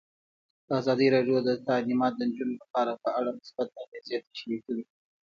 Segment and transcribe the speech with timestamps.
[0.79, 4.83] ازادي راډیو د تعلیمات د نجونو لپاره په اړه مثبت اغېزې تشریح کړي.